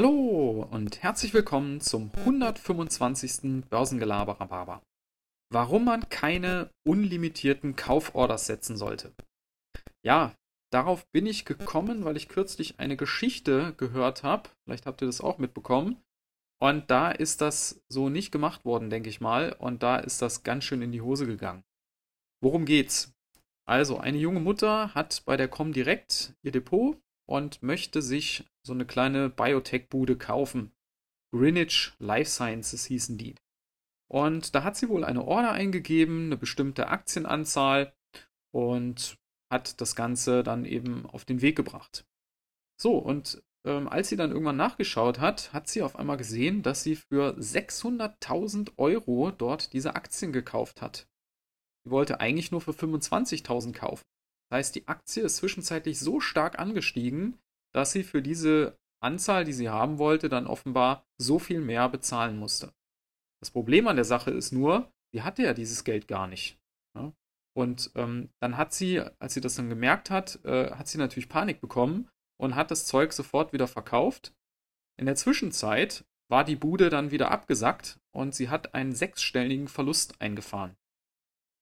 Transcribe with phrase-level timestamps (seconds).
[0.00, 3.68] Hallo und herzlich willkommen zum 125.
[3.68, 4.80] Börsengelaber
[5.52, 9.12] Warum man keine unlimitierten Kauforders setzen sollte.
[10.04, 10.36] Ja,
[10.70, 14.50] darauf bin ich gekommen, weil ich kürzlich eine Geschichte gehört habe.
[14.62, 16.00] Vielleicht habt ihr das auch mitbekommen.
[16.60, 19.52] Und da ist das so nicht gemacht worden, denke ich mal.
[19.58, 21.64] Und da ist das ganz schön in die Hose gegangen.
[22.40, 23.12] Worum geht's?
[23.66, 26.96] Also, eine junge Mutter hat bei der Comdirect ihr Depot
[27.28, 30.72] und möchte sich so eine kleine Biotech-Bude kaufen.
[31.32, 33.34] Greenwich Life Sciences hießen die.
[34.10, 37.92] Und da hat sie wohl eine Order eingegeben, eine bestimmte Aktienanzahl
[38.50, 39.18] und
[39.52, 42.06] hat das Ganze dann eben auf den Weg gebracht.
[42.80, 46.82] So, und ähm, als sie dann irgendwann nachgeschaut hat, hat sie auf einmal gesehen, dass
[46.82, 51.06] sie für 600.000 Euro dort diese Aktien gekauft hat.
[51.84, 54.04] Sie wollte eigentlich nur für 25.000 kaufen.
[54.48, 57.38] Das heißt, die Aktie ist zwischenzeitlich so stark angestiegen,
[57.74, 62.38] dass sie für diese Anzahl, die sie haben wollte, dann offenbar so viel mehr bezahlen
[62.38, 62.72] musste.
[63.40, 66.58] Das Problem an der Sache ist nur, sie hatte ja dieses Geld gar nicht.
[66.96, 67.12] Ja?
[67.56, 71.28] Und ähm, dann hat sie, als sie das dann gemerkt hat, äh, hat sie natürlich
[71.28, 72.08] Panik bekommen
[72.40, 74.34] und hat das Zeug sofort wieder verkauft.
[74.98, 80.20] In der Zwischenzeit war die Bude dann wieder abgesackt und sie hat einen sechsstelligen Verlust
[80.20, 80.76] eingefahren.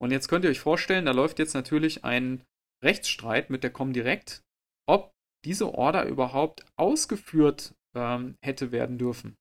[0.00, 2.44] Und jetzt könnt ihr euch vorstellen, da läuft jetzt natürlich ein
[2.84, 4.42] Rechtsstreit mit der Comdirect,
[4.86, 5.12] ob
[5.44, 9.36] diese Order überhaupt ausgeführt ähm, hätte werden dürfen.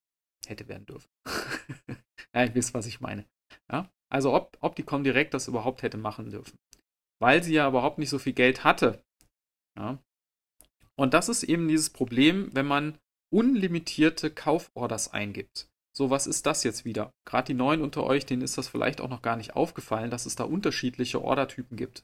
[0.47, 1.08] Hätte werden dürfen.
[2.36, 3.25] ja, ihr wisst, was ich meine.
[3.71, 3.89] Ja?
[4.11, 6.58] Also ob, ob die Comdirect das überhaupt hätte machen dürfen.
[7.19, 9.02] Weil sie ja überhaupt nicht so viel Geld hatte.
[9.77, 9.97] Ja?
[10.95, 12.97] Und das ist eben dieses Problem, wenn man
[13.33, 15.67] unlimitierte Kauforders eingibt.
[15.95, 17.11] So, was ist das jetzt wieder?
[17.25, 20.25] Gerade die Neuen unter euch, denen ist das vielleicht auch noch gar nicht aufgefallen, dass
[20.25, 22.03] es da unterschiedliche Ordertypen gibt.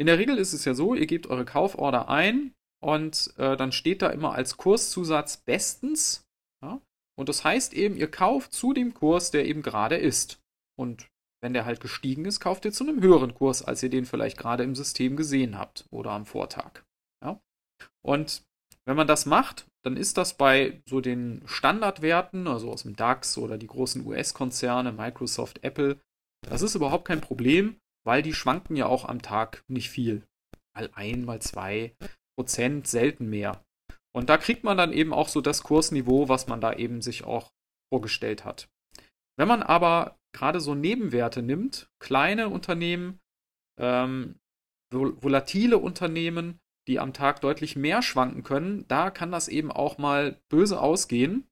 [0.00, 3.70] In der Regel ist es ja so, ihr gebt eure Kauforder ein und äh, dann
[3.70, 6.26] steht da immer als Kurszusatz bestens.
[6.64, 6.80] Ja?
[7.18, 10.40] Und das heißt eben, ihr kauft zu dem Kurs, der eben gerade ist.
[10.78, 11.10] Und
[11.42, 14.38] wenn der halt gestiegen ist, kauft ihr zu einem höheren Kurs, als ihr den vielleicht
[14.38, 16.82] gerade im System gesehen habt oder am Vortag.
[17.22, 17.38] Ja?
[18.00, 18.42] Und
[18.86, 23.36] wenn man das macht, dann ist das bei so den Standardwerten, also aus dem DAX
[23.36, 26.00] oder die großen US-Konzerne, Microsoft, Apple,
[26.48, 30.26] das ist überhaupt kein Problem weil die schwanken ja auch am Tag nicht viel.
[30.74, 31.94] Mal ein, mal zwei
[32.36, 33.64] Prozent, selten mehr.
[34.12, 37.24] Und da kriegt man dann eben auch so das Kursniveau, was man da eben sich
[37.24, 37.52] auch
[37.92, 38.68] vorgestellt hat.
[39.38, 43.20] Wenn man aber gerade so Nebenwerte nimmt, kleine Unternehmen,
[43.78, 44.38] ähm,
[44.92, 50.40] volatile Unternehmen, die am Tag deutlich mehr schwanken können, da kann das eben auch mal
[50.48, 51.48] böse ausgehen.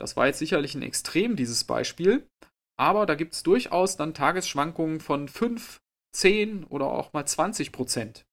[0.00, 2.26] Das war jetzt sicherlich ein Extrem, dieses Beispiel.
[2.82, 5.80] Aber da gibt es durchaus dann Tagesschwankungen von 5,
[6.16, 8.26] 10 oder auch mal 20 Prozent.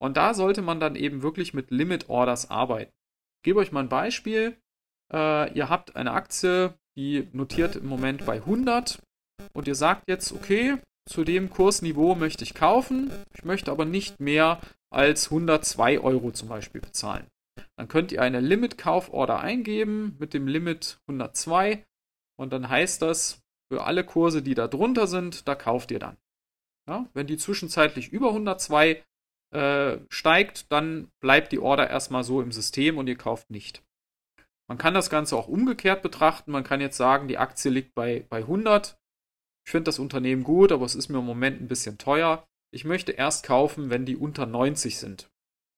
[0.00, 2.92] Und da sollte man dann eben wirklich mit Limit Orders arbeiten.
[3.36, 4.56] Ich gebe euch mal ein Beispiel.
[5.12, 9.02] Äh, ihr habt eine Aktie, die notiert im Moment bei 100
[9.52, 14.18] und ihr sagt jetzt, okay, zu dem Kursniveau möchte ich kaufen, ich möchte aber nicht
[14.18, 17.26] mehr als 102 Euro zum Beispiel bezahlen.
[17.76, 21.84] Dann könnt ihr eine Limit-Kauforder eingeben mit dem Limit 102
[22.40, 26.16] und dann heißt das, für alle Kurse, die da drunter sind, da kauft ihr dann.
[26.88, 29.02] Ja, wenn die zwischenzeitlich über 102
[29.54, 33.82] äh, steigt, dann bleibt die Order erstmal so im System und ihr kauft nicht.
[34.68, 36.50] Man kann das Ganze auch umgekehrt betrachten.
[36.50, 38.98] Man kann jetzt sagen, die Aktie liegt bei, bei 100.
[39.66, 42.46] Ich finde das Unternehmen gut, aber es ist mir im Moment ein bisschen teuer.
[42.72, 45.30] Ich möchte erst kaufen, wenn die unter 90 sind.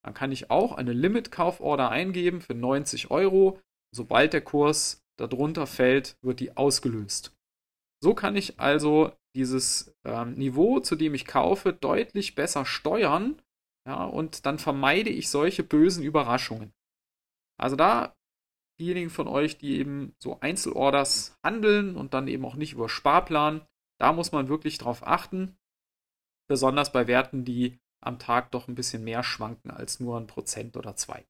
[0.04, 3.60] Dann kann ich auch eine Limit-Kauforder eingeben für 90 Euro.
[3.94, 7.35] Sobald der Kurs darunter fällt, wird die ausgelöst.
[8.06, 13.42] So kann ich also dieses ähm, Niveau, zu dem ich kaufe, deutlich besser steuern.
[13.84, 16.72] Ja, und dann vermeide ich solche bösen Überraschungen.
[17.60, 18.14] Also da
[18.78, 23.66] diejenigen von euch, die eben so Einzelorders handeln und dann eben auch nicht über Sparplan,
[23.98, 25.56] da muss man wirklich drauf achten.
[26.48, 30.76] Besonders bei Werten, die am Tag doch ein bisschen mehr schwanken als nur ein Prozent
[30.76, 31.26] oder zwei.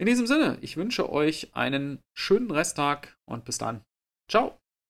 [0.00, 3.84] In diesem Sinne, ich wünsche euch einen schönen Resttag und bis dann.
[4.26, 4.61] Ciao.